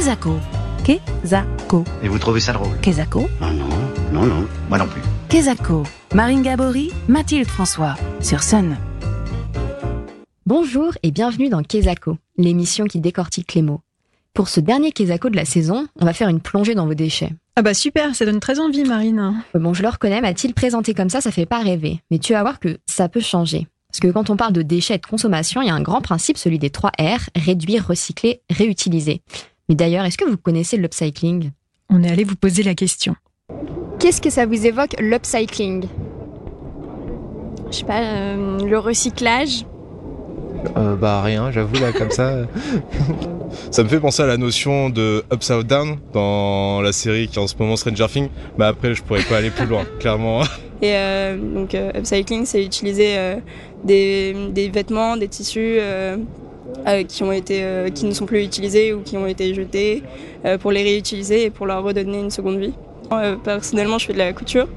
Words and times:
Kezako. 0.00 0.38
Kezako. 0.82 1.84
Et 2.02 2.08
vous 2.08 2.18
trouvez 2.18 2.40
ça 2.40 2.54
drôle 2.54 2.74
Kezako. 2.80 3.28
Non, 3.38 3.50
non, 3.52 3.68
non, 4.10 4.24
non, 4.24 4.48
moi 4.70 4.78
non 4.78 4.86
plus. 4.86 5.02
Kezako. 5.28 5.82
Marine 6.14 6.40
Gabory, 6.40 6.90
Mathilde 7.06 7.46
François. 7.46 7.96
Sur 8.22 8.42
Sun. 8.42 8.78
Bonjour 10.46 10.94
et 11.02 11.10
bienvenue 11.10 11.50
dans 11.50 11.62
Kezako, 11.62 12.16
l'émission 12.38 12.86
qui 12.86 12.98
décortique 12.98 13.52
les 13.52 13.60
mots. 13.60 13.82
Pour 14.32 14.48
ce 14.48 14.60
dernier 14.60 14.92
Kezako 14.92 15.28
de 15.28 15.36
la 15.36 15.44
saison, 15.44 15.86
on 16.00 16.06
va 16.06 16.14
faire 16.14 16.30
une 16.30 16.40
plongée 16.40 16.74
dans 16.74 16.86
vos 16.86 16.94
déchets. 16.94 17.34
Ah 17.56 17.60
bah 17.60 17.74
super, 17.74 18.14
ça 18.14 18.24
donne 18.24 18.40
très 18.40 18.58
envie 18.58 18.84
Marine. 18.84 19.44
Bon, 19.52 19.74
je 19.74 19.82
le 19.82 19.90
reconnais, 19.90 20.22
Mathilde, 20.22 20.54
présenté 20.54 20.94
comme 20.94 21.10
ça, 21.10 21.20
ça 21.20 21.30
fait 21.30 21.44
pas 21.44 21.60
rêver. 21.60 22.00
Mais 22.10 22.18
tu 22.18 22.32
vas 22.32 22.40
voir 22.40 22.58
que 22.58 22.78
ça 22.86 23.10
peut 23.10 23.20
changer. 23.20 23.66
Parce 23.90 24.00
que 24.00 24.08
quand 24.08 24.30
on 24.30 24.36
parle 24.36 24.52
de 24.52 24.62
déchets 24.62 24.94
et 24.94 24.98
de 24.98 25.06
consommation, 25.06 25.60
il 25.62 25.66
y 25.66 25.70
a 25.70 25.74
un 25.74 25.82
grand 25.82 26.00
principe, 26.00 26.38
celui 26.38 26.58
des 26.60 26.70
3 26.70 26.92
R, 26.98 27.28
réduire, 27.34 27.88
recycler, 27.88 28.40
réutiliser. 28.48 29.20
Mais 29.70 29.76
d'ailleurs, 29.76 30.04
est-ce 30.04 30.18
que 30.18 30.28
vous 30.28 30.36
connaissez 30.36 30.76
l'upcycling? 30.76 31.52
On 31.90 32.02
est 32.02 32.10
allé 32.10 32.24
vous 32.24 32.34
poser 32.34 32.64
la 32.64 32.74
question. 32.74 33.14
Qu'est-ce 34.00 34.20
que 34.20 34.28
ça 34.28 34.44
vous 34.44 34.66
évoque 34.66 34.96
l'upcycling? 34.98 35.84
Je 37.70 37.76
sais 37.76 37.84
pas, 37.84 38.00
euh, 38.00 38.58
le 38.66 38.78
recyclage 38.80 39.64
Euh, 40.76 40.96
bah 40.96 41.22
rien, 41.22 41.52
j'avoue 41.52 41.76
là 41.80 41.92
comme 41.92 42.10
ça. 42.10 42.48
Ça 43.70 43.84
me 43.84 43.88
fait 43.88 44.00
penser 44.00 44.24
à 44.24 44.26
la 44.26 44.36
notion 44.38 44.90
de 44.90 45.22
upside 45.32 45.68
down 45.68 45.98
dans 46.12 46.80
la 46.80 46.92
série 46.92 47.28
qui 47.28 47.38
est 47.38 47.42
en 47.42 47.46
ce 47.46 47.54
moment 47.56 47.76
Stranger 47.76 48.06
Things, 48.08 48.28
mais 48.58 48.64
après 48.64 48.94
je 48.94 49.04
pourrais 49.04 49.22
pas 49.22 49.36
aller 49.36 49.50
plus 49.50 49.66
loin, 49.66 49.84
clairement. 50.00 50.42
Et 50.82 50.96
euh, 50.96 51.36
donc 51.36 51.76
euh, 51.76 51.92
upcycling, 51.96 52.44
c'est 52.44 52.64
utiliser 52.64 53.16
euh, 53.16 53.36
des, 53.84 54.34
des 54.50 54.68
vêtements, 54.68 55.16
des 55.16 55.28
tissus 55.28 55.78
euh, 56.86 57.04
qui 57.04 57.22
ont 57.22 57.32
été, 57.32 57.62
euh, 57.62 57.88
qui 57.90 58.04
ne 58.06 58.12
sont 58.12 58.26
plus 58.26 58.42
utilisés 58.44 58.92
ou 58.92 59.00
qui 59.00 59.16
ont 59.16 59.26
été 59.26 59.54
jetés 59.54 60.02
euh, 60.44 60.58
pour 60.58 60.72
les 60.72 60.82
réutiliser 60.82 61.44
et 61.44 61.50
pour 61.50 61.66
leur 61.66 61.82
redonner 61.82 62.20
une 62.20 62.30
seconde 62.30 62.58
vie. 62.58 62.74
Euh, 63.12 63.36
personnellement, 63.36 63.98
je 63.98 64.06
fais 64.06 64.12
de 64.12 64.18
la 64.18 64.32
couture. 64.32 64.68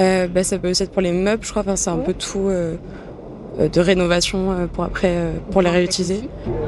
Euh, 0.00 0.26
bah, 0.26 0.42
ça 0.42 0.58
peut 0.58 0.70
aussi 0.70 0.82
être 0.82 0.90
pour 0.92 1.02
les 1.02 1.12
meubles, 1.12 1.44
je 1.44 1.50
crois. 1.50 1.62
Enfin, 1.62 1.76
c'est 1.76 1.90
un 1.90 1.98
peu 1.98 2.14
tout 2.14 2.48
de 3.58 3.80
rénovation 3.80 4.52
euh, 4.52 4.66
pour 4.66 4.84
après 4.84 5.10
euh, 5.10 5.32
pour 5.50 5.62
les 5.62 5.70
réutiliser. 5.70 6.20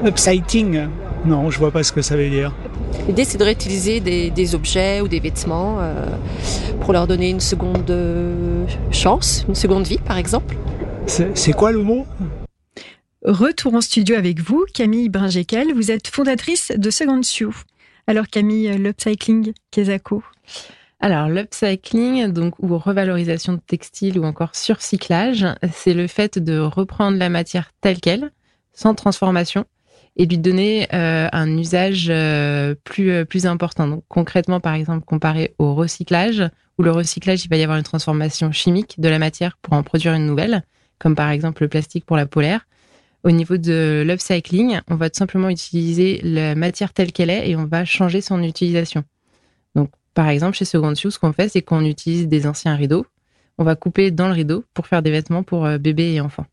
Upcycling 0.04 0.88
Non, 1.24 1.50
je 1.50 1.58
vois 1.58 1.70
pas 1.70 1.82
ce 1.82 1.92
que 1.92 2.02
ça 2.02 2.16
veut 2.16 2.28
dire. 2.28 2.52
L'idée, 3.06 3.24
c'est 3.24 3.38
de 3.38 3.44
réutiliser 3.44 4.00
des, 4.00 4.30
des 4.30 4.54
objets 4.54 5.00
ou 5.00 5.08
des 5.08 5.20
vêtements 5.20 5.76
euh, 5.78 5.94
pour 6.80 6.92
leur 6.92 7.06
donner 7.06 7.30
une 7.30 7.40
seconde 7.40 7.92
chance, 8.90 9.44
une 9.48 9.54
seconde 9.54 9.86
vie, 9.86 9.98
par 9.98 10.18
exemple. 10.18 10.56
C'est 11.06 11.52
quoi 11.52 11.72
le 11.72 11.82
mot? 11.82 12.06
Retour 13.30 13.74
en 13.74 13.80
studio 13.80 14.16
avec 14.16 14.40
vous, 14.40 14.64
Camille 14.74 15.08
Bringekel. 15.08 15.72
Vous 15.72 15.92
êtes 15.92 16.08
fondatrice 16.08 16.72
de 16.76 16.90
Second 16.90 17.22
Sioux. 17.22 17.54
Alors 18.08 18.26
Camille, 18.26 18.66
euh, 18.66 18.76
l'upcycling, 18.76 19.52
Kezako 19.70 20.24
Alors, 20.98 21.28
l'upcycling, 21.28 22.26
donc, 22.32 22.58
ou 22.58 22.76
revalorisation 22.76 23.52
de 23.52 23.60
textile 23.64 24.18
ou 24.18 24.24
encore 24.24 24.56
surcyclage, 24.56 25.46
c'est 25.72 25.94
le 25.94 26.08
fait 26.08 26.40
de 26.40 26.58
reprendre 26.58 27.18
la 27.18 27.28
matière 27.28 27.70
telle 27.80 28.00
qu'elle, 28.00 28.32
sans 28.72 28.96
transformation, 28.96 29.64
et 30.16 30.26
lui 30.26 30.38
donner 30.38 30.88
euh, 30.92 31.28
un 31.30 31.56
usage 31.56 32.08
euh, 32.10 32.74
plus, 32.82 33.24
plus 33.26 33.46
important. 33.46 33.86
Donc, 33.86 34.02
concrètement, 34.08 34.58
par 34.58 34.74
exemple, 34.74 35.04
comparé 35.04 35.54
au 35.60 35.76
recyclage, 35.76 36.42
où 36.78 36.82
le 36.82 36.90
recyclage, 36.90 37.44
il 37.44 37.48
va 37.48 37.58
y 37.58 37.62
avoir 37.62 37.78
une 37.78 37.84
transformation 37.84 38.50
chimique 38.50 38.96
de 38.98 39.08
la 39.08 39.20
matière 39.20 39.56
pour 39.62 39.74
en 39.74 39.84
produire 39.84 40.14
une 40.14 40.26
nouvelle, 40.26 40.64
comme 40.98 41.14
par 41.14 41.30
exemple 41.30 41.62
le 41.62 41.68
plastique 41.68 42.04
pour 42.04 42.16
la 42.16 42.26
polaire. 42.26 42.66
Au 43.22 43.30
niveau 43.30 43.56
de 43.58 44.02
l'upcycling, 44.06 44.80
on 44.88 44.96
va 44.96 45.10
tout 45.10 45.18
simplement 45.18 45.50
utiliser 45.50 46.20
la 46.22 46.54
matière 46.54 46.92
telle 46.92 47.12
qu'elle 47.12 47.30
est 47.30 47.50
et 47.50 47.56
on 47.56 47.66
va 47.66 47.84
changer 47.84 48.20
son 48.20 48.42
utilisation. 48.42 49.04
Donc, 49.74 49.90
par 50.14 50.28
exemple, 50.28 50.56
chez 50.56 50.64
Second 50.64 50.94
Sioux, 50.94 51.10
ce 51.10 51.18
qu'on 51.18 51.32
fait, 51.32 51.48
c'est 51.48 51.62
qu'on 51.62 51.84
utilise 51.84 52.28
des 52.28 52.46
anciens 52.46 52.76
rideaux. 52.76 53.06
On 53.58 53.64
va 53.64 53.76
couper 53.76 54.10
dans 54.10 54.26
le 54.26 54.32
rideau 54.32 54.64
pour 54.72 54.86
faire 54.86 55.02
des 55.02 55.10
vêtements 55.10 55.42
pour 55.42 55.66
euh, 55.66 55.76
bébés 55.76 56.14
et 56.14 56.20
enfants. 56.20 56.46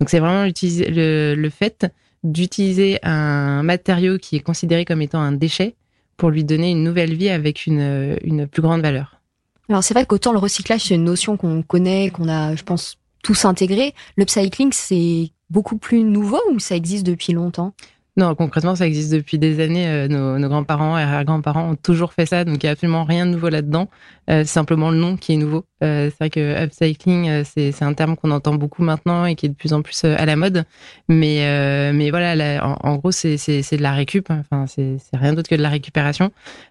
Donc, 0.00 0.10
c'est 0.10 0.20
vraiment 0.20 0.44
le, 0.44 1.34
le 1.34 1.50
fait 1.50 1.86
d'utiliser 2.22 2.98
un 3.02 3.62
matériau 3.62 4.18
qui 4.18 4.36
est 4.36 4.40
considéré 4.40 4.84
comme 4.84 5.02
étant 5.02 5.20
un 5.20 5.32
déchet 5.32 5.74
pour 6.16 6.30
lui 6.30 6.44
donner 6.44 6.70
une 6.70 6.82
nouvelle 6.82 7.14
vie 7.14 7.28
avec 7.28 7.66
une, 7.66 8.16
une 8.22 8.46
plus 8.46 8.62
grande 8.62 8.82
valeur. 8.82 9.20
Alors 9.68 9.82
c'est 9.82 9.94
vrai 9.94 10.06
qu'autant 10.06 10.32
le 10.32 10.38
recyclage, 10.38 10.82
c'est 10.82 10.94
une 10.94 11.04
notion 11.04 11.36
qu'on 11.36 11.62
connaît, 11.62 12.10
qu'on 12.10 12.28
a, 12.28 12.54
je 12.54 12.62
pense, 12.62 12.96
tous 13.22 13.44
intégré. 13.44 13.94
L'upcycling, 14.16 14.70
c'est 14.72 15.30
beaucoup 15.50 15.78
plus 15.78 16.02
nouveau 16.02 16.40
ou 16.52 16.58
ça 16.58 16.76
existe 16.76 17.06
depuis 17.06 17.32
longtemps? 17.32 17.74
Non, 18.18 18.34
concrètement, 18.34 18.74
ça 18.74 18.86
existe 18.86 19.12
depuis 19.12 19.38
des 19.38 19.60
années. 19.62 19.86
Euh, 19.86 20.08
nos, 20.08 20.38
nos 20.38 20.48
grands-parents 20.48 20.96
et 20.96 21.02
arrière-grands-parents 21.02 21.72
ont 21.72 21.76
toujours 21.76 22.14
fait 22.14 22.24
ça, 22.24 22.46
donc 22.46 22.62
il 22.62 22.64
n'y 22.66 22.70
a 22.70 22.72
absolument 22.72 23.04
rien 23.04 23.26
de 23.26 23.32
nouveau 23.32 23.50
là-dedans. 23.50 23.90
Euh, 24.30 24.40
c'est 24.40 24.46
simplement 24.54 24.90
le 24.90 24.96
nom 24.96 25.18
qui 25.18 25.34
est 25.34 25.36
nouveau. 25.36 25.66
Euh, 25.84 26.08
c'est 26.08 26.16
vrai 26.18 26.30
que 26.30 26.64
upcycling, 26.64 27.28
euh, 27.28 27.42
c'est 27.44 27.82
un 27.82 27.92
terme 27.92 28.16
qu'on 28.16 28.30
entend 28.30 28.54
beaucoup 28.54 28.82
maintenant 28.82 29.26
et 29.26 29.34
qui 29.34 29.44
est 29.44 29.48
de 29.50 29.54
plus 29.54 29.74
en 29.74 29.82
plus 29.82 30.02
euh, 30.04 30.14
à 30.16 30.24
la 30.24 30.34
mode. 30.34 30.64
Mais, 31.10 31.40
euh, 31.46 31.92
mais 31.92 32.08
voilà, 32.08 32.34
la- 32.34 32.66
en, 32.82 32.96
gros, 32.96 33.12
c'est 33.12 33.36
c'est- 33.36 33.60
c'est 33.60 33.76
de 33.76 33.82
la 33.82 33.92
récup. 33.92 34.30
Enfin, 34.30 34.64
c'est 34.66 34.96
c'est 34.98 35.18
rien 35.18 35.34
d'autre 35.34 35.50
que 35.50 35.54
de 35.54 35.62
la 35.62 35.68
récupération 35.68 36.30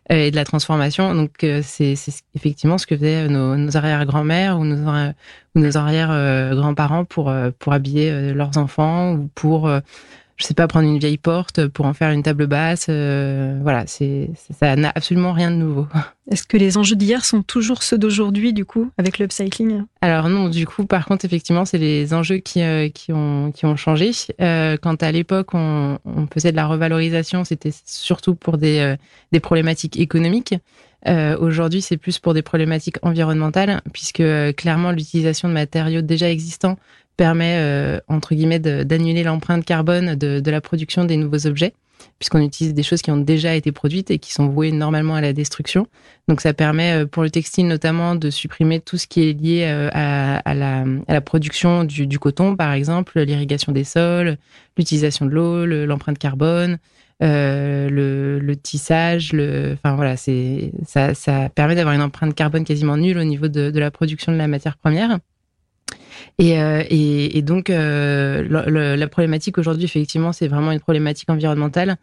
et 0.09 0.31
de 0.31 0.35
la 0.35 0.45
transformation. 0.45 1.13
Donc, 1.13 1.45
c'est 1.62 1.94
effectivement 2.33 2.79
ce 2.79 2.88
que 2.88 2.97
faisaient 2.97 3.27
nos, 3.27 3.56
nos 3.56 3.77
arrière-grand-mères 3.77 4.57
ou 4.59 4.66
nos, 4.66 4.89
ou 5.56 5.59
nos 5.59 5.77
arrière-grands-parents 5.77 7.06
pour, 7.06 7.31
pour 7.59 7.73
habiller 7.73 8.33
leurs 8.33 8.57
enfants 8.57 9.13
ou 9.13 9.29
pour 9.35 9.69
je 10.38 10.44
sais 10.46 10.53
pas, 10.53 10.68
prendre 10.68 10.88
une 10.88 11.00
vieille 11.00 11.18
porte 11.18 11.68
pour 11.68 11.85
en 11.85 11.94
faire 11.94 12.12
une 12.12 12.23
table 12.23 12.47
basse. 12.47 12.88
euh, 12.90 13.57
voilà, 13.62 13.88
c'est 13.88 14.31
ça 14.59 14.75
n'a 14.75 14.91
absolument 14.94 15.31
rien 15.31 15.50
de 15.50 15.56
nouveau. 15.56 15.88
Est-ce 16.31 16.44
que 16.44 16.57
les 16.57 16.78
enjeux 16.78 16.96
d'hier 16.96 17.23
sont 17.23 17.44
toujours 17.44 17.84
ceux 17.84 17.97
d'aujourd'hui, 17.97 18.51
du 18.51 18.66
coup, 18.66 18.91
avec 18.97 19.19
l'upcycling? 19.19 19.84
Alors 20.01 20.28
non, 20.28 20.50
du 20.50 20.66
coup, 20.66 20.85
par 20.85 21.06
contre, 21.06 21.24
effectivement, 21.24 21.66
c'est 21.66 21.78
les 21.78 22.13
enjeux 22.13 22.38
qui, 22.38 22.62
euh, 22.62 22.90
qui, 22.90 23.13
ont, 23.13 23.51
qui 23.51 23.66
ont 23.66 23.75
changé. 23.75 24.12
Euh, 24.41 24.75
quand 24.81 25.03
à 25.03 25.12
l'époque, 25.12 25.53
on, 25.53 26.00
on 26.03 26.28
faisait 26.28 26.51
de 26.51 26.57
la 26.57 26.66
revalorisation, 26.68 27.44
c'était 27.44 27.74
surtout 27.85 28.35
pour 28.35 28.57
des, 28.57 28.79
euh, 28.79 28.95
des 29.31 29.40
problématiques 29.40 30.00
économiques. 30.00 30.56
Euh, 31.07 31.38
Aujourd'hui, 31.38 31.81
c'est 31.81 31.97
plus 31.97 32.18
pour 32.19 32.34
des 32.34 32.41
problématiques 32.41 32.97
environnementales, 33.03 33.81
puisque 33.94 34.22
euh, 34.22 34.51
clairement, 34.51 34.91
l'utilisation 34.91 35.47
de 35.47 35.53
matériaux 35.53 36.01
déjà 36.01 36.29
existants 36.29 36.78
permet, 37.18 37.56
euh, 37.58 38.00
entre 38.08 38.36
guillemets, 38.36 38.59
d'annuler 38.59 39.24
l'empreinte 39.24 39.66
carbone 39.66 40.16
de, 40.16 40.40
de 40.40 40.52
la 40.52 40.62
production 40.62 41.06
des 41.06 41.18
nouveaux 41.18 41.48
objets, 41.48 41.74
puisqu'on 42.20 42.42
utilise 42.42 42.74
des 42.74 42.84
choses 42.84 43.02
qui 43.02 43.12
ont 43.12 43.18
déjà 43.18 43.56
été 43.56 43.72
produites 43.72 44.12
et 44.12 44.20
qui 44.20 44.31
sont 44.34 44.48
vouées 44.48 44.72
normalement 44.72 45.16
à 45.16 45.22
la 45.22 45.34
destruction. 45.34 45.88
Donc 46.28 46.42
ça 46.42 46.54
permet 46.54 46.92
euh, 46.92 47.06
pour 47.06 47.24
le 47.24 47.30
textile 47.30 47.68
notamment 47.68 48.16
de 48.16 48.30
supprimer 48.30 48.80
tout 48.80 48.98
ce 48.98 49.08
qui 49.08 49.30
est 49.30 49.34
lié 49.34 49.64
euh, 49.66 49.90
à, 49.94 50.38
à 50.38 50.54
la, 50.54 50.86
à 51.08 51.14
la 51.14 51.22
production 51.22 51.84
du, 51.84 52.06
du 52.08 52.20
coton, 52.20 52.56
par 52.56 52.74
exemple, 52.74 53.20
l'irrigation 53.22 53.72
des 53.72 53.84
sols, 53.84 54.38
l'utilisation 54.78 55.25
de 55.25 55.31
l'eau, 55.31 55.66
le- 55.66 55.86
l'empreinte 55.86 56.18
carbone, 56.18 56.78
euh, 57.24 57.90
le, 57.90 58.40
le 58.40 58.56
tissage, 58.58 59.31
le, 59.31 59.74
enfin 59.74 59.96
voilà, 59.96 60.18
c'est 60.18 60.74
ça, 60.86 61.14
ça 61.14 61.50
permet 61.50 61.75
d'avoir 61.75 61.96
une 61.96 62.02
empreinte 62.02 62.36
carbone 62.36 62.66
quasiment 62.66 62.98
nulle 62.98 63.18
au 63.18 63.24
niveau 63.24 63.48
de, 63.48 63.72
de 63.72 63.80
la 63.80 63.90
production 63.90 64.34
de 64.34 64.38
la 64.38 64.48
matière 64.50 64.75
première. 64.78 65.20
Et, 66.38 66.59
euh, 66.59 66.84
et, 66.90 67.41
donc, 67.41 67.69
euh, 67.69 68.96
la 68.96 69.08
problématique 69.08 69.58
aujourd'hui, 69.58 69.86
effectivement, 69.86 70.34
c'est 70.34 70.47
vraiment 70.47 70.72
une 70.72 70.80
problématique 70.80 71.30
environnementale 71.30 71.96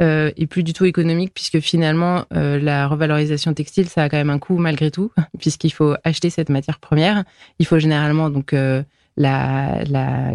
euh, 0.00 0.30
et 0.36 0.46
plus 0.46 0.62
du 0.62 0.72
tout 0.72 0.84
économique, 0.84 1.32
puisque 1.34 1.60
finalement, 1.60 2.24
la 2.30 2.86
revalorisation 2.86 3.54
textile, 3.54 3.88
ça 3.88 4.04
a 4.04 4.08
quand 4.08 4.18
même 4.18 4.30
un 4.30 4.38
coût 4.38 4.58
malgré 4.58 4.90
tout, 4.90 5.10
puisqu'il 5.38 5.72
faut 5.72 5.94
acheter 6.04 6.30
cette 6.30 6.50
matière 6.50 6.78
première. 6.78 7.24
Il 7.58 7.66
faut 7.66 7.78
généralement 7.78 8.30
donc 8.30 8.54
la, 9.16 9.82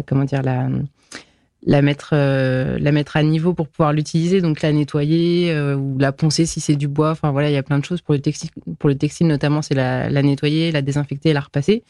comment 0.06 0.24
dire, 0.24 0.42
la 0.42 1.82
mettre 1.82 2.14
la 2.14 2.92
mettre 2.92 3.16
à 3.16 3.22
niveau 3.22 3.54
pour 3.54 3.68
pouvoir 3.68 3.94
l'utiliser 3.94 4.42
donc 4.42 4.60
la 4.60 4.70
nettoyer 4.70 5.58
ou 5.74 5.96
la 5.98 6.12
poncer 6.12 6.44
si 6.44 6.60
c'est 6.60 6.76
du 6.76 6.88
bois 6.88 7.12
enfin 7.12 7.30
voilà 7.30 7.48
il 7.48 7.54
y 7.54 7.56
a 7.56 7.62
plein 7.62 7.78
de 7.78 7.84
choses 7.86 8.02
pour 8.02 8.12
le 8.12 8.20
textile 8.20 8.50
pour 8.78 8.90
le 8.90 8.96
textile 8.96 9.28
notamment 9.28 9.62
c'est 9.62 9.72
la, 9.72 10.10
la 10.10 10.22
nettoyer 10.22 10.72
la 10.72 10.82
désinfecter 10.82 11.32
la 11.32 11.40
repasser 11.40 11.82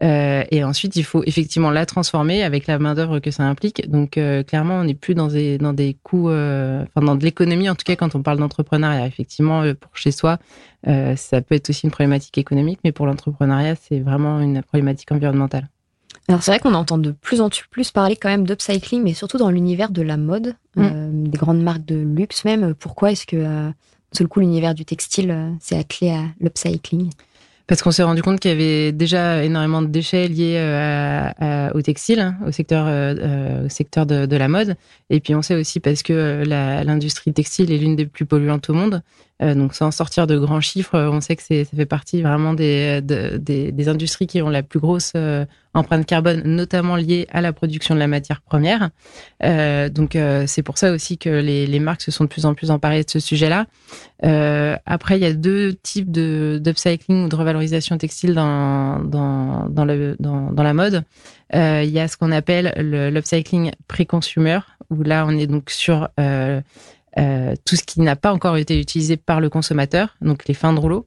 Euh, 0.00 0.44
et 0.52 0.62
ensuite 0.62 0.94
il 0.94 1.02
faut 1.02 1.24
effectivement 1.26 1.70
la 1.72 1.84
transformer 1.84 2.44
avec 2.44 2.68
la 2.68 2.78
main 2.78 2.94
d'œuvre 2.94 3.18
que 3.18 3.32
ça 3.32 3.42
implique 3.42 3.90
donc 3.90 4.16
euh, 4.16 4.44
clairement 4.44 4.76
on 4.76 4.84
n'est 4.84 4.94
plus 4.94 5.16
dans 5.16 5.26
des 5.26 5.58
dans 5.58 5.72
des 5.72 5.96
coûts 6.04 6.30
euh, 6.30 6.84
enfin 6.84 7.04
dans 7.04 7.16
de 7.16 7.24
l'économie 7.24 7.68
en 7.68 7.74
tout 7.74 7.82
cas 7.84 7.96
quand 7.96 8.14
on 8.14 8.22
parle 8.22 8.38
d'entrepreneuriat 8.38 9.06
effectivement 9.06 9.64
pour 9.74 9.96
chez 9.96 10.12
soi 10.12 10.38
ça 10.84 11.40
peut 11.40 11.56
être 11.56 11.70
aussi 11.70 11.86
une 11.86 11.90
problématique 11.90 12.38
économique 12.38 12.78
mais 12.84 12.92
pour 12.92 13.06
l'entrepreneuriat 13.06 13.74
c'est 13.74 13.98
vraiment 13.98 14.38
une 14.38 14.62
problématique 14.62 15.10
environnementale 15.10 15.68
Alors 16.28 16.44
c'est 16.44 16.52
vrai 16.52 16.60
qu'on 16.60 16.74
entend 16.74 16.98
de 16.98 17.10
plus 17.10 17.40
en 17.40 17.48
plus 17.70 17.90
parler 17.90 18.14
quand 18.14 18.28
même 18.28 18.46
d'upcycling, 18.46 19.02
mais 19.02 19.14
surtout 19.14 19.38
dans 19.38 19.50
l'univers 19.50 19.90
de 19.90 20.02
la 20.02 20.16
mode, 20.16 20.54
Mm. 20.78 20.82
euh, 20.82 21.10
des 21.12 21.38
grandes 21.38 21.62
marques 21.62 21.84
de 21.84 21.96
luxe 21.96 22.44
même. 22.44 22.74
Pourquoi 22.74 23.12
est-ce 23.12 23.26
que 23.26 23.36
euh, 23.36 23.68
d'un 23.68 23.72
seul 24.12 24.28
coup 24.28 24.40
l'univers 24.40 24.74
du 24.74 24.84
textile 24.84 25.30
euh, 25.30 25.50
s'est 25.60 25.76
attelé 25.76 26.10
à 26.10 26.22
l'upcycling? 26.40 27.10
Parce 27.68 27.82
qu'on 27.82 27.90
s'est 27.90 28.02
rendu 28.02 28.22
compte 28.22 28.40
qu'il 28.40 28.50
y 28.50 28.54
avait 28.54 28.92
déjà 28.92 29.44
énormément 29.44 29.82
de 29.82 29.88
déchets 29.88 30.26
liés 30.26 30.56
euh, 30.56 31.70
au 31.74 31.82
textile, 31.82 32.18
hein, 32.20 32.36
au 32.46 32.50
secteur, 32.50 32.86
euh, 32.86 33.14
euh, 33.18 33.66
au 33.66 33.68
secteur 33.68 34.06
de, 34.06 34.36
la 34.36 34.48
mode. 34.48 34.76
Et 35.10 35.20
puis 35.20 35.34
on 35.34 35.42
sait 35.42 35.54
aussi 35.54 35.78
parce 35.78 36.02
que 36.02 36.42
l'industrie 36.46 37.32
textile 37.34 37.70
est 37.70 37.76
l'une 37.76 37.94
des 37.94 38.06
plus 38.06 38.24
polluantes 38.24 38.70
au 38.70 38.72
monde. 38.72 39.02
Euh, 39.40 39.54
donc 39.54 39.74
sans 39.74 39.92
sortir 39.92 40.26
de 40.26 40.36
grands 40.36 40.60
chiffres, 40.60 40.98
on 40.98 41.20
sait 41.20 41.36
que 41.36 41.42
ça 41.42 41.54
fait 41.64 41.86
partie 41.86 42.22
vraiment 42.22 42.54
des, 42.54 43.00
des, 43.00 43.70
des, 43.70 43.88
industries 43.88 44.26
qui 44.26 44.42
ont 44.42 44.48
la 44.48 44.64
plus 44.64 44.80
grosse 44.80 45.12
euh, 45.14 45.44
empreinte 45.74 46.06
carbone, 46.06 46.42
notamment 46.44 46.96
liée 46.96 47.28
à 47.30 47.40
la 47.40 47.52
production 47.52 47.94
de 47.94 48.00
la 48.00 48.08
matière 48.08 48.40
première. 48.40 48.90
Euh, 49.44 49.88
donc 49.88 50.18
c'est 50.46 50.62
pour 50.62 50.76
ça 50.76 50.90
aussi 50.90 51.18
que 51.18 51.28
les, 51.28 51.66
les, 51.66 51.78
marques 51.78 52.02
se 52.02 52.10
sont 52.10 52.24
de 52.24 52.28
plus 52.28 52.46
en 52.46 52.54
plus 52.54 52.72
emparées 52.72 53.04
de 53.04 53.10
ce 53.10 53.20
sujet-là. 53.20 53.66
après, 54.86 55.18
il 55.18 55.22
y 55.22 55.26
a 55.26 55.32
deux 55.32 55.74
types 55.74 56.10
de 56.10 56.60
d'upcycling 56.60 57.26
ou 57.26 57.28
de 57.28 57.36
revalorisation 57.36 57.96
textile 57.96 58.34
dans 58.34 58.98
dans 59.04 59.68
dans, 59.68 59.84
le, 59.84 60.16
dans, 60.18 60.50
dans 60.50 60.62
la 60.64 60.74
mode. 60.74 61.04
Il 61.54 61.90
y 61.90 62.00
a 62.00 62.08
ce 62.08 62.16
qu'on 62.16 62.32
appelle 62.32 62.72
l'upcycling 62.76 63.70
pré-consumer, 63.86 64.58
où 64.90 65.04
là 65.04 65.24
on 65.28 65.38
est 65.38 65.46
donc 65.46 65.70
sur 65.70 66.08
euh, 67.18 67.54
tout 67.64 67.76
ce 67.76 67.82
qui 67.82 68.00
n'a 68.00 68.16
pas 68.16 68.32
encore 68.32 68.56
été 68.56 68.78
utilisé 68.78 69.16
par 69.16 69.40
le 69.40 69.50
consommateur, 69.50 70.16
donc 70.20 70.46
les 70.46 70.54
fins 70.54 70.72
de 70.72 70.78
rouleau. 70.78 71.06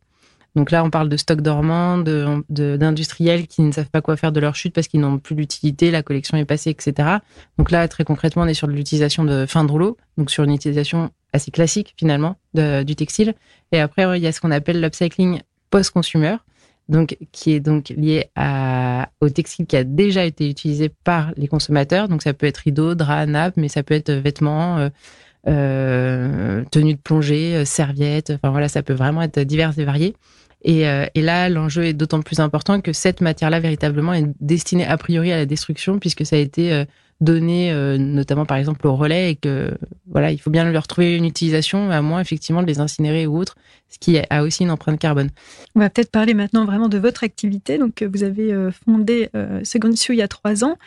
Donc 0.55 0.69
là, 0.71 0.83
on 0.83 0.89
parle 0.89 1.07
de 1.07 1.15
stocks 1.15 1.39
dormants, 1.39 1.97
d'industriels 1.97 3.43
de, 3.43 3.45
qui 3.45 3.61
ne 3.61 3.71
savent 3.71 3.89
pas 3.89 4.01
quoi 4.01 4.17
faire 4.17 4.33
de 4.33 4.39
leur 4.41 4.53
chute 4.53 4.73
parce 4.73 4.89
qu'ils 4.89 4.99
n'ont 4.99 5.17
plus 5.17 5.33
d'utilité, 5.33 5.91
la 5.91 6.03
collection 6.03 6.37
est 6.37 6.43
passée, 6.43 6.71
etc. 6.71 7.19
Donc 7.57 7.71
là, 7.71 7.87
très 7.87 8.03
concrètement, 8.03 8.43
on 8.43 8.47
est 8.47 8.53
sur 8.53 8.67
l'utilisation 8.67 9.23
de 9.23 9.45
fins 9.45 9.63
de 9.63 9.71
rouleau, 9.71 9.95
donc 10.17 10.29
sur 10.29 10.43
une 10.43 10.53
utilisation 10.53 11.09
assez 11.31 11.51
classique 11.51 11.93
finalement 11.97 12.35
du 12.53 12.95
textile. 12.97 13.33
Et 13.71 13.79
après, 13.79 14.19
il 14.19 14.21
y 14.21 14.27
a 14.27 14.33
ce 14.33 14.41
qu'on 14.41 14.51
appelle 14.51 14.81
l'upcycling 14.81 15.39
post-consumer, 15.69 16.35
donc 16.89 17.17
qui 17.31 17.53
est 17.53 17.61
donc 17.61 17.89
lié 17.89 18.29
au 19.21 19.29
textile 19.29 19.65
qui 19.65 19.77
a 19.77 19.83
déjà 19.83 20.25
été 20.25 20.49
utilisé 20.49 20.89
par 20.89 21.31
les 21.37 21.47
consommateurs. 21.47 22.09
Donc 22.09 22.21
ça 22.21 22.33
peut 22.33 22.45
être 22.45 22.57
rideau, 22.57 22.93
drap, 22.95 23.25
nappe, 23.25 23.55
mais 23.57 23.69
ça 23.69 23.83
peut 23.83 23.93
être 23.93 24.11
vêtements. 24.11 24.77
Euh, 24.77 24.89
tenue 25.45 26.93
de 26.93 26.99
plongée, 26.99 27.55
euh, 27.55 27.65
serviettes, 27.65 28.31
enfin 28.31 28.51
voilà, 28.51 28.67
ça 28.67 28.83
peut 28.83 28.93
vraiment 28.93 29.21
être 29.21 29.39
divers 29.39 29.77
et 29.77 29.85
varié. 29.85 30.15
Et, 30.63 30.87
euh, 30.87 31.05
et 31.15 31.21
là, 31.21 31.49
l'enjeu 31.49 31.85
est 31.85 31.93
d'autant 31.93 32.21
plus 32.21 32.39
important 32.39 32.81
que 32.81 32.93
cette 32.93 33.21
matière-là, 33.21 33.59
véritablement, 33.59 34.13
est 34.13 34.27
destinée 34.39 34.85
a 34.85 34.95
priori 34.97 35.31
à 35.31 35.37
la 35.37 35.45
destruction, 35.45 35.97
puisque 35.97 36.25
ça 36.25 36.35
a 36.35 36.39
été 36.39 36.71
euh, 36.71 36.85
donné, 37.19 37.71
notamment 37.99 38.45
par 38.47 38.57
exemple 38.57 38.87
au 38.87 38.95
relais, 38.95 39.31
et 39.31 39.35
que 39.35 39.77
voilà, 40.09 40.31
il 40.31 40.39
faut 40.39 40.49
bien 40.49 40.71
leur 40.71 40.87
trouver 40.87 41.15
une 41.15 41.25
utilisation, 41.25 41.91
à 41.91 42.01
moins 42.01 42.19
effectivement 42.19 42.63
de 42.63 42.67
les 42.67 42.79
incinérer 42.79 43.27
ou 43.27 43.37
autre, 43.37 43.57
ce 43.89 43.99
qui 43.99 44.17
a 44.27 44.41
aussi 44.41 44.63
une 44.63 44.71
empreinte 44.71 44.97
carbone. 44.97 45.29
On 45.75 45.81
va 45.81 45.91
peut-être 45.91 46.09
parler 46.09 46.33
maintenant 46.33 46.65
vraiment 46.65 46.89
de 46.89 46.97
votre 46.97 47.23
activité. 47.23 47.77
Donc, 47.77 48.01
vous 48.01 48.23
avez 48.23 48.51
fondé 48.85 49.29
Second 49.63 49.91
il 49.91 50.15
y 50.15 50.23
a 50.23 50.27
trois 50.27 50.63
ans. 50.63 50.77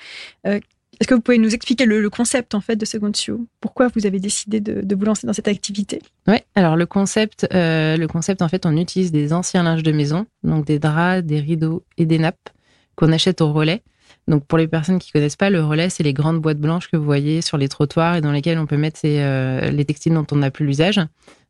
Est-ce 1.01 1.09
que 1.09 1.15
vous 1.15 1.21
pouvez 1.21 1.39
nous 1.39 1.55
expliquer 1.55 1.87
le, 1.87 2.09
concept 2.11 2.55
en 2.55 2.61
fait 2.61 2.77
de 2.77 2.85
Second 2.85 3.13
Shoe? 3.13 3.47
Pourquoi 3.61 3.89
vous 3.95 4.07
avez 4.07 4.21
décidé 4.21 4.61
de, 4.61 4.95
vous 4.95 5.05
lancer 5.05 5.27
dans 5.27 5.33
cette 5.33 5.49
activité? 5.49 6.01
Oui, 6.27 6.37
alors 6.55 6.77
le 6.77 6.87
concept, 6.87 7.47
euh, 7.53 7.97
le 7.97 8.07
concept 8.07 8.43
en 8.43 8.49
fait, 8.49 8.67
on 8.67 8.77
utilise 8.77 9.13
des 9.13 9.33
anciens 9.33 9.63
linges 9.63 9.83
de 9.83 9.93
maison, 9.93 10.27
donc 10.43 10.65
des 10.67 10.79
draps, 10.79 11.25
des 11.25 11.41
rideaux 11.41 11.85
et 11.99 12.07
des 12.07 12.19
nappes 12.19 12.51
qu'on 12.97 13.13
achète 13.13 13.41
au 13.41 13.53
relais. 13.53 13.83
Donc 14.27 14.47
pour 14.47 14.57
les 14.57 14.69
personnes 14.69 14.99
qui 14.99 15.11
connaissent 15.11 15.37
pas, 15.37 15.51
le 15.51 15.63
relais, 15.63 15.91
c'est 15.91 16.03
les 16.03 16.15
grandes 16.15 16.41
boîtes 16.41 16.59
blanches 16.59 16.89
que 16.91 16.97
vous 16.97 17.05
voyez 17.05 17.43
sur 17.43 17.59
les 17.59 17.69
trottoirs 17.69 18.17
et 18.17 18.21
dans 18.21 18.33
lesquelles 18.33 18.59
on 18.59 18.67
peut 18.67 18.77
mettre 18.77 19.01
euh, 19.05 19.71
les 19.71 19.85
textiles 19.85 20.15
dont 20.15 20.27
on 20.31 20.37
n'a 20.37 20.51
plus 20.51 20.65
l'usage. 20.65 21.01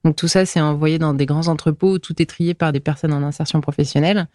Donc 0.04 0.16
tout 0.16 0.28
ça, 0.28 0.44
c'est 0.44 0.60
envoyé 0.60 0.98
dans 0.98 1.14
des 1.14 1.26
grands 1.26 1.48
entrepôts 1.48 1.92
où 1.92 1.98
tout 1.98 2.20
est 2.20 2.26
trié 2.26 2.52
par 2.54 2.72
des 2.72 2.80
personnes 2.80 3.12
en 3.12 3.22
insertion 3.22 3.60
professionnelle. 3.60 4.26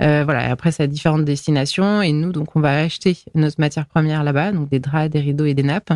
Euh, 0.00 0.22
voilà. 0.24 0.50
après, 0.50 0.70
ça 0.70 0.84
a 0.84 0.86
différentes 0.86 1.24
destinations 1.24 2.02
et 2.02 2.12
nous, 2.12 2.30
donc, 2.30 2.54
on 2.54 2.60
va 2.60 2.78
acheter 2.78 3.16
notre 3.34 3.60
matière 3.60 3.86
première 3.86 4.22
là-bas, 4.22 4.52
donc 4.52 4.68
des 4.68 4.78
draps, 4.78 5.10
des 5.10 5.20
rideaux 5.20 5.44
et 5.44 5.54
des 5.54 5.64
nappes, 5.64 5.92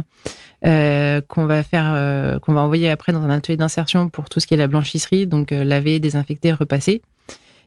euh, 0.66 1.20
qu'on 1.20 1.46
va 1.46 1.62
faire, 1.62 1.92
euh, 1.94 2.38
qu'on 2.38 2.52
va 2.52 2.62
envoyer 2.62 2.90
après 2.90 3.12
dans 3.12 3.22
un 3.22 3.30
atelier 3.30 3.56
d'insertion 3.56 4.08
pour 4.08 4.28
tout 4.28 4.40
ce 4.40 4.46
qui 4.46 4.54
est 4.54 4.56
la 4.56 4.66
blanchisserie, 4.66 5.26
donc 5.26 5.52
euh, 5.52 5.64
laver, 5.64 6.00
désinfecter, 6.00 6.52
repasser. 6.52 7.02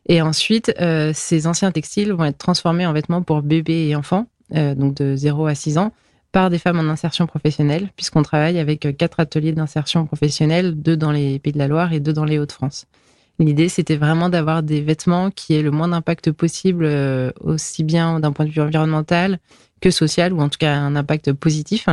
Et 0.07 0.21
ensuite, 0.21 0.73
euh, 0.81 1.11
ces 1.13 1.47
anciens 1.47 1.71
textiles 1.71 2.11
vont 2.11 2.25
être 2.25 2.37
transformés 2.37 2.85
en 2.85 2.93
vêtements 2.93 3.21
pour 3.21 3.41
bébés 3.41 3.87
et 3.87 3.95
enfants, 3.95 4.27
donc 4.51 4.93
de 4.93 5.15
0 5.15 5.47
à 5.47 5.55
6 5.55 5.79
ans, 5.79 5.91
par 6.31 6.51
des 6.51 6.59
femmes 6.59 6.77
en 6.77 6.91
insertion 6.91 7.25
professionnelle, 7.25 7.89
puisqu'on 7.95 8.21
travaille 8.21 8.59
avec 8.59 8.95
quatre 8.95 9.19
ateliers 9.19 9.53
d'insertion 9.53 10.05
professionnelle, 10.05 10.75
deux 10.75 10.95
dans 10.95 11.11
les 11.11 11.39
Pays 11.39 11.53
de 11.53 11.57
la 11.57 11.67
Loire 11.67 11.93
et 11.93 11.99
deux 11.99 12.13
dans 12.13 12.25
les 12.25 12.37
Hauts-de-France. 12.37 12.85
L'idée, 13.39 13.67
c'était 13.67 13.97
vraiment 13.97 14.29
d'avoir 14.29 14.63
des 14.63 14.81
vêtements 14.81 15.29
qui 15.29 15.55
aient 15.55 15.61
le 15.61 15.71
moins 15.71 15.89
d'impact 15.89 16.31
possible, 16.31 16.85
euh, 16.85 17.31
aussi 17.41 17.83
bien 17.83 18.19
d'un 18.19 18.31
point 18.31 18.45
de 18.45 18.51
vue 18.51 18.61
environnemental 18.61 19.39
que 19.81 19.91
social, 19.91 20.33
ou 20.33 20.41
en 20.41 20.49
tout 20.49 20.57
cas 20.57 20.73
un 20.75 20.95
impact 20.95 21.33
positif, 21.33 21.87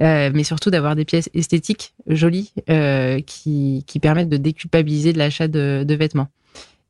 euh, 0.00 0.30
mais 0.34 0.44
surtout 0.44 0.70
d'avoir 0.70 0.96
des 0.96 1.04
pièces 1.04 1.30
esthétiques, 1.32 1.94
jolies, 2.06 2.52
euh, 2.68 3.20
qui, 3.20 3.84
qui 3.86 4.00
permettent 4.00 4.28
de 4.28 4.36
déculpabiliser 4.36 5.12
de 5.12 5.18
l'achat 5.18 5.48
de, 5.48 5.84
de, 5.86 5.94
vêtements. 5.94 6.28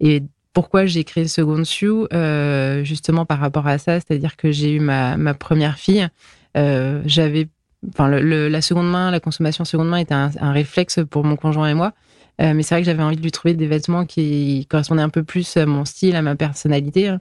Et 0.01 0.23
pourquoi 0.53 0.87
j'ai 0.87 1.05
créé 1.05 1.29
Second 1.29 1.65
Sue 1.65 2.07
euh, 2.13 2.83
Justement 2.85 3.27
par 3.27 3.39
rapport 3.39 3.67
à 3.67 3.79
ça, 3.79 4.01
c'est-à-dire 4.01 4.37
que 4.37 4.51
j'ai 4.51 4.73
eu 4.73 4.81
ma, 4.81 5.17
ma 5.17 5.35
première 5.35 5.79
fille, 5.79 6.09
euh, 6.57 7.03
j'avais 7.05 7.49
enfin 7.89 8.09
la 8.09 8.61
seconde 8.61 8.91
main, 8.91 9.11
la 9.11 9.21
consommation 9.21 9.65
seconde 9.65 9.89
main 9.89 9.99
était 9.99 10.15
un, 10.15 10.31
un, 10.41 10.53
réflexe 10.53 11.01
pour 11.09 11.25
mon 11.25 11.37
conjoint 11.37 11.69
et 11.69 11.75
moi. 11.75 11.93
Euh, 12.41 12.55
mais 12.55 12.63
c'est 12.63 12.75
vrai 12.75 12.83
que 12.83 12.87
j'avais 12.87 13.03
envie 13.03 13.17
de 13.17 13.23
lui 13.23 13.33
trouver 13.33 13.55
des 13.55 13.67
vêtements 13.67 14.07
qui 14.07 14.67
correspondaient 14.71 15.03
un 15.03 15.11
peu 15.11 15.23
plus 15.23 15.57
à 15.57 15.67
mon 15.67 15.85
style, 15.85 16.17
à 16.17 16.23
ma 16.23 16.37
personnalité. 16.37 17.15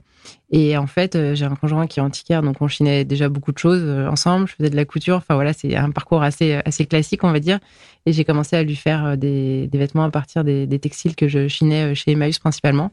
Et 0.52 0.76
en 0.76 0.86
fait, 0.86 1.14
euh, 1.14 1.34
j'ai 1.34 1.44
un 1.44 1.54
conjoint 1.54 1.86
qui 1.86 2.00
est 2.00 2.02
antiquaire, 2.02 2.42
donc 2.42 2.56
on 2.60 2.66
chinait 2.66 3.04
déjà 3.04 3.28
beaucoup 3.28 3.52
de 3.52 3.58
choses 3.58 3.82
euh, 3.84 4.08
ensemble. 4.08 4.48
Je 4.48 4.54
faisais 4.56 4.70
de 4.70 4.76
la 4.76 4.84
couture. 4.84 5.16
Enfin 5.16 5.34
voilà, 5.34 5.52
c'est 5.52 5.76
un 5.76 5.90
parcours 5.90 6.22
assez 6.22 6.54
assez 6.64 6.86
classique, 6.86 7.22
on 7.22 7.32
va 7.32 7.38
dire. 7.38 7.60
Et 8.06 8.12
j'ai 8.12 8.24
commencé 8.24 8.56
à 8.56 8.62
lui 8.62 8.76
faire 8.76 9.16
des, 9.16 9.68
des 9.68 9.78
vêtements 9.78 10.04
à 10.04 10.10
partir 10.10 10.42
des, 10.42 10.66
des, 10.66 10.78
textiles 10.78 11.14
que 11.14 11.28
je 11.28 11.46
chinais 11.48 11.94
chez 11.94 12.12
Emmaüs 12.12 12.38
principalement. 12.38 12.90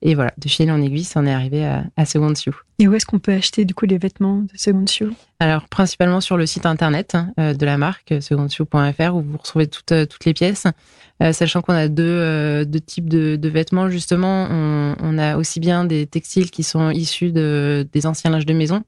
Et 0.00 0.14
voilà, 0.14 0.32
de 0.38 0.48
fil 0.48 0.70
en 0.70 0.80
aiguille, 0.82 1.04
ça 1.04 1.20
en 1.20 1.26
est 1.26 1.32
arrivé 1.32 1.64
à, 1.64 1.84
à 1.96 2.04
Second 2.04 2.34
Sue. 2.34 2.50
Et 2.78 2.88
où 2.88 2.94
est-ce 2.94 3.06
qu'on 3.06 3.18
peut 3.18 3.32
acheter 3.32 3.64
du 3.64 3.74
coup 3.74 3.86
les 3.86 3.98
vêtements 3.98 4.40
de 4.40 4.50
Second 4.54 4.86
Sue 4.86 5.08
Alors 5.40 5.68
principalement 5.68 6.20
sur 6.20 6.36
le 6.36 6.46
site 6.46 6.66
internet 6.66 7.14
hein, 7.14 7.54
de 7.54 7.66
la 7.66 7.78
marque 7.78 8.14
secondsue.fr 8.20 9.14
où 9.14 9.22
vous 9.22 9.38
retrouvez 9.38 9.66
toutes 9.66 9.94
toutes 10.08 10.24
les 10.24 10.34
pièces. 10.34 10.66
Euh, 11.22 11.32
sachant 11.32 11.62
qu'on 11.62 11.74
a 11.74 11.86
deux, 11.86 12.02
euh, 12.04 12.64
deux 12.64 12.80
types 12.80 13.08
de, 13.08 13.36
de, 13.36 13.48
vêtements. 13.48 13.88
Justement, 13.88 14.48
on, 14.50 14.96
on, 15.00 15.16
a 15.16 15.36
aussi 15.36 15.60
bien 15.60 15.84
des 15.84 16.06
textiles 16.06 16.50
qui 16.50 16.64
sont 16.64 16.90
issus 16.94 17.32
de, 17.32 17.86
des 17.92 18.06
anciens 18.06 18.30
linges 18.30 18.46
de 18.46 18.54
maison. 18.54 18.82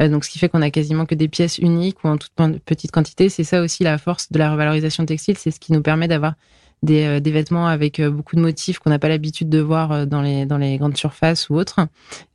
Euh, 0.00 0.08
donc, 0.08 0.24
ce 0.24 0.30
qui 0.30 0.38
fait 0.38 0.48
qu'on 0.48 0.62
a 0.62 0.70
quasiment 0.70 1.06
que 1.06 1.14
des 1.14 1.28
pièces 1.28 1.58
uniques 1.58 2.02
ou 2.04 2.08
en 2.08 2.16
toute 2.16 2.32
petite 2.64 2.90
quantité. 2.90 3.28
C'est 3.28 3.44
ça 3.44 3.62
aussi 3.62 3.84
la 3.84 3.98
force 3.98 4.30
de 4.32 4.38
la 4.38 4.52
revalorisation 4.52 5.06
textile. 5.06 5.38
C'est 5.38 5.50
ce 5.50 5.60
qui 5.60 5.72
nous 5.72 5.82
permet 5.82 6.08
d'avoir 6.08 6.34
des, 6.82 7.20
des, 7.20 7.30
vêtements 7.30 7.66
avec 7.66 8.02
beaucoup 8.02 8.36
de 8.36 8.42
motifs 8.42 8.78
qu'on 8.78 8.90
n'a 8.90 8.98
pas 8.98 9.08
l'habitude 9.08 9.48
de 9.48 9.60
voir 9.60 10.06
dans 10.06 10.20
les, 10.20 10.76
grandes 10.76 10.98
surfaces 10.98 11.48
ou 11.48 11.54
autres. 11.54 11.80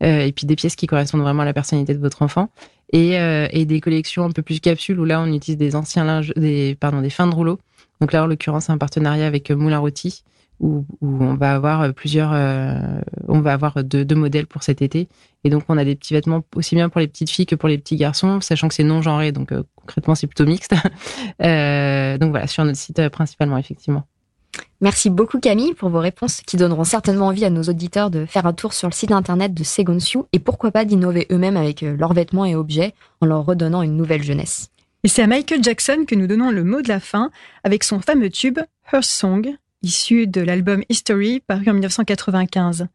et 0.01 0.31
puis 0.31 0.47
des 0.47 0.55
pièces 0.55 0.75
qui 0.75 0.87
correspondent 0.87 1.21
vraiment 1.21 1.43
à 1.43 1.45
la 1.45 1.53
personnalité 1.53 1.93
de 1.93 1.99
votre 1.99 2.23
enfant. 2.23 2.49
Et, 2.91 3.11
et 3.51 3.65
des 3.65 3.79
collections 3.79 4.23
un 4.23 4.31
peu 4.31 4.41
plus 4.41 4.59
capsules 4.59 4.99
où 4.99 5.05
là, 5.05 5.21
on 5.21 5.31
utilise 5.31 5.57
des 5.57 5.75
anciens 5.75 6.03
linges, 6.03 6.33
des, 6.35 6.75
pardon, 6.79 7.01
des 7.01 7.11
fins 7.11 7.27
de 7.27 7.35
rouleau 7.35 7.59
donc 8.01 8.13
là, 8.13 8.23
en 8.23 8.27
l'occurrence, 8.27 8.69
un 8.69 8.77
partenariat 8.77 9.27
avec 9.27 9.51
euh, 9.51 9.55
Moulin 9.55 9.79
Rôti 9.79 10.23
où, 10.59 10.85
on 11.01 11.35
va 11.35 11.53
avoir 11.53 11.81
euh, 11.81 11.91
plusieurs, 11.91 12.31
euh, 12.33 13.01
on 13.27 13.39
va 13.39 13.53
avoir 13.53 13.83
deux, 13.83 14.15
modèles 14.15 14.47
pour 14.47 14.63
cet 14.63 14.81
été. 14.81 15.07
Et 15.43 15.49
donc, 15.49 15.63
on 15.69 15.77
a 15.77 15.85
des 15.85 15.95
petits 15.95 16.13
vêtements 16.13 16.43
aussi 16.55 16.75
bien 16.75 16.89
pour 16.89 16.99
les 16.99 17.07
petites 17.07 17.29
filles 17.29 17.45
que 17.45 17.55
pour 17.55 17.69
les 17.69 17.77
petits 17.77 17.95
garçons, 17.95 18.41
sachant 18.41 18.67
que 18.67 18.73
c'est 18.73 18.83
non 18.83 19.01
genré, 19.01 19.31
donc 19.31 19.53
concrètement, 19.75 20.15
c'est 20.15 20.27
plutôt 20.27 20.45
mixte. 20.45 20.75
euh, 21.43 22.17
donc 22.17 22.31
voilà, 22.31 22.47
sur 22.47 22.65
notre 22.65 22.77
site 22.77 23.07
principalement, 23.09 23.57
effectivement. 23.57 24.03
Merci 24.81 25.09
beaucoup 25.09 25.39
Camille 25.39 25.73
pour 25.73 25.89
vos 25.89 25.99
réponses 25.99 26.41
qui 26.41 26.57
donneront 26.57 26.83
certainement 26.83 27.27
envie 27.27 27.45
à 27.45 27.49
nos 27.49 27.63
auditeurs 27.63 28.09
de 28.09 28.25
faire 28.25 28.45
un 28.45 28.53
tour 28.53 28.73
sur 28.73 28.87
le 28.87 28.93
site 28.93 29.11
internet 29.11 29.53
de 29.53 29.63
Segonsiu 29.63 30.21
et 30.33 30.39
pourquoi 30.39 30.71
pas 30.71 30.85
d'innover 30.85 31.27
eux-mêmes 31.31 31.57
avec 31.57 31.81
leurs 31.81 32.13
vêtements 32.13 32.45
et 32.45 32.55
objets 32.55 32.93
en 33.21 33.27
leur 33.27 33.45
redonnant 33.45 33.83
une 33.83 33.95
nouvelle 33.95 34.23
jeunesse. 34.23 34.71
Et 35.03 35.07
c'est 35.07 35.21
à 35.21 35.27
Michael 35.27 35.63
Jackson 35.63 36.03
que 36.05 36.15
nous 36.15 36.27
donnons 36.27 36.51
le 36.51 36.63
mot 36.63 36.81
de 36.81 36.89
la 36.89 36.99
fin 36.99 37.31
avec 37.63 37.83
son 37.83 38.01
fameux 38.01 38.29
tube 38.29 38.59
Her 38.91 39.03
Song, 39.03 39.55
issu 39.81 40.27
de 40.27 40.41
l'album 40.41 40.83
History 40.89 41.39
paru 41.39 41.69
en 41.69 41.73
1995. 41.73 42.87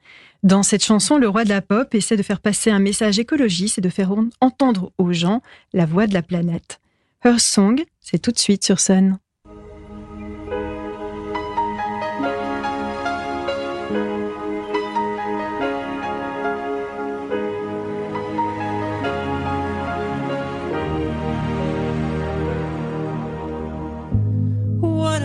Dans 0.42 0.62
cette 0.62 0.84
chanson, 0.84 1.16
le 1.16 1.28
roi 1.28 1.44
de 1.44 1.48
la 1.48 1.62
pop 1.62 1.94
essaie 1.94 2.18
de 2.18 2.22
faire 2.22 2.40
passer 2.40 2.70
un 2.70 2.78
message 2.78 3.18
écologiste 3.18 3.78
et 3.78 3.80
de 3.80 3.88
faire 3.88 4.12
entendre 4.40 4.92
aux 4.98 5.14
gens 5.14 5.40
la 5.72 5.86
voix 5.86 6.06
de 6.06 6.12
la 6.12 6.22
planète. 6.22 6.80
Her 7.24 7.40
Song, 7.40 7.82
c'est 8.02 8.18
tout 8.18 8.32
de 8.32 8.38
suite 8.38 8.64
sur 8.64 8.80
Sun. 8.80 9.18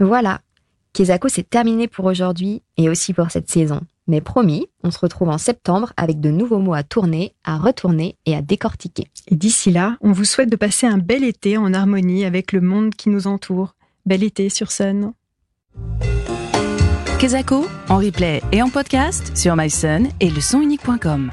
Voilà, 0.00 0.40
Kezako 0.92 1.28
c'est 1.28 1.48
terminé 1.48 1.88
pour 1.88 2.04
aujourd'hui 2.04 2.62
et 2.76 2.88
aussi 2.88 3.12
pour 3.12 3.30
cette 3.30 3.50
saison. 3.50 3.80
Mais 4.06 4.20
promis, 4.20 4.68
on 4.82 4.90
se 4.90 4.98
retrouve 4.98 5.28
en 5.28 5.38
septembre 5.38 5.92
avec 5.96 6.20
de 6.20 6.30
nouveaux 6.30 6.58
mots 6.58 6.74
à 6.74 6.82
tourner, 6.82 7.34
à 7.44 7.58
retourner 7.58 8.16
et 8.24 8.34
à 8.34 8.40
décortiquer. 8.42 9.08
Et 9.26 9.36
d'ici 9.36 9.70
là, 9.70 9.96
on 10.00 10.12
vous 10.12 10.24
souhaite 10.24 10.50
de 10.50 10.56
passer 10.56 10.86
un 10.86 10.98
bel 10.98 11.24
été 11.24 11.58
en 11.58 11.74
harmonie 11.74 12.24
avec 12.24 12.52
le 12.52 12.60
monde 12.60 12.94
qui 12.94 13.10
nous 13.10 13.26
entoure. 13.26 13.74
Bel 14.06 14.22
été 14.22 14.48
sur 14.48 14.72
Sun. 14.72 15.12
Kezako, 17.18 17.66
en 17.88 17.98
replay 17.98 18.40
et 18.52 18.62
en 18.62 18.70
podcast 18.70 19.36
sur 19.36 19.56
mysun 19.56 20.04
et 20.20 20.30
le 20.30 20.40
sonunique.com. 20.40 21.30